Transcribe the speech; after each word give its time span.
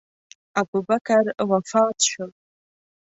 ابوبکر 0.61 1.25
وفات 1.49 1.97
شو. 2.09 2.25